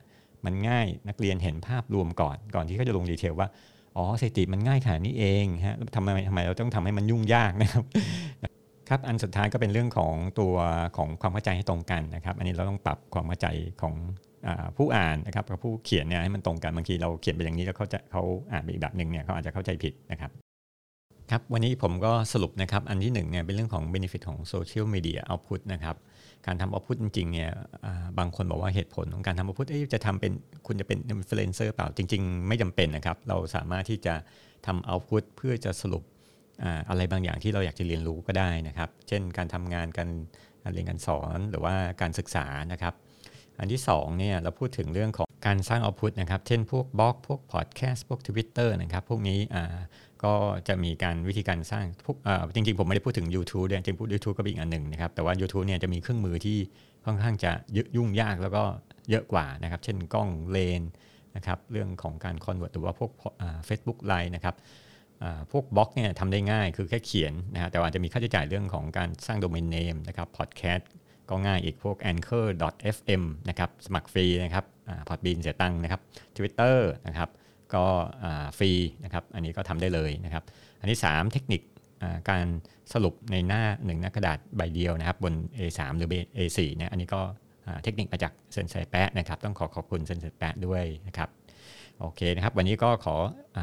[0.46, 3.48] มันง่ายนักเรียนเห็นภาพรวมก่อน ก่อนที่เขาจะลง detail ว่า
[3.96, 7.84] อ๋อสถิติมันง่ายขนาดนี้เองฮะทำไมทำไมเราต้องทำให้มันยุ่งยากนะครับ
[8.90, 10.56] ครับอันสุดท้ายก็เป็นเรื่องของตัว
[10.98, 13.48] ของความเข้าใจให้ตรงกันนะครับ อันนี้เราต้องปรับความเข้าใจ
[13.82, 13.94] ของ
[14.78, 20.32] ผู้อ่านนะครับกับผู้เขียนเนี่ยให้มันตรงกันบางทีเราเขียนไปอย่างนี้แล้วเขาจะเขาอ่านไปอีกแบบหนึ่งเนี่ยเขาอาจจะเข้าใจผิดนะครับ
[21.32, 25.96] ครับวันนี้ผมก็สรุปนะครับอันที่1เนี่ยเป็นเรื่องของ benefit ของ social media output นะครับ
[26.46, 27.52] การทำ output จริงๆเนี่ย
[28.20, 30.32] บางคนบอกว่าเหตุผลของการทำ output จะทำเป็น
[30.68, 34.14] คุณจะเป็น influencer เปล่าจริง ๆ ไม่จำเป็นนะครับเราสามารถที่จะ
[34.68, 36.04] ทำ output เพื่อจะสรุป
[36.90, 40.10] อะไรบางอย่างที่เราอยากจะเรียนรู้ก็ได้นะครับ เช่นการทำงานการ
[40.74, 42.94] เรียนการสอนหรือว่าการศึกษานะครับ
[43.60, 49.40] อันที่2เนี่ยเราพูดถึงเรื่องของการสร้างเอาพุตนะครับ เช่นพวกบล็อกพวกพอดแคสต์พวก Twitter นะครับ พวกนี้
[50.24, 50.34] ก็
[50.68, 52.18] จะมีการวิธีการสร้างพวก
[52.56, 56.58] จริงๆ ผมไม่ได้พูดถึง YouTube เลยจริงๆพูด YouTube ก็เป็นอีกอันหนึ่งนะครับ แต่ว่า YouTube เนี่ยจะมีเครื่องมือที่
[57.06, 57.52] ค่อนข้างจะ
[57.96, 58.64] ยุ่งยากแล้วก็
[59.10, 60.82] เยอะกว่านะครับ เช่นกล้องเลนส์
[61.36, 63.12] นะครับ เรื่องของการ convert หรือว่าพวก
[63.66, 64.56] Facebook LINE นะครับ
[65.52, 70.90] พวกบล็อกเนี่ยทำได้ง่ายคือแค่เขียนนะฮะแต่ว่าจะมีค่าใช้จ่ายเรื่องของการสร้าง domain name นะครับพอดแคสต์
[71.30, 74.66] ก็ง่ายอีกพวก anchor.fm นะครับสมัครฟรีนะครับ
[75.08, 76.02] Podbean เสียตังค์นะครับ
[76.36, 76.78] Twitter
[77.08, 77.30] นะครับ
[77.74, 77.86] ก็
[78.58, 78.72] ฟรี
[79.04, 80.44] นะครับอันนี้ก็ทำได้เลยนะครับ
[80.80, 81.62] อันที่ 3 เทคนิค
[82.30, 82.46] การ
[82.94, 87.22] สรุปในหน้าหนึ่งหน้ากระดาษใบเดียวนะครับ บน A3 หรือ A4 เนี่ยอันนี้ก็
[87.84, 91.30] เทคนิคมาจากเซนเซแปะนะครับ ต้องขอขอบคุณเซนเซแปะด้วยนะครับ
[92.00, 93.16] โอเคนะครับ วันนี้ก็ข
[93.58, 93.60] อ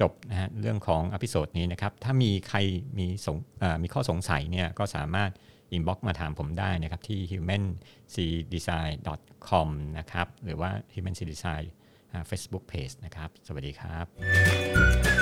[0.00, 2.58] จบนะฮะเรื่องของ episode นี้นะครับ ถ้ามีใคร
[2.98, 3.36] มีสง
[3.82, 5.30] มีข้อสงสัยเนี่ยก็สามารถ
[5.72, 11.64] inbox มาถามผมได้นะครับ ที่ humancdesign.com นะครับ หรือว่า humancdesign
[12.30, 15.17] Facebook Page นะครับ สวัสดีครับ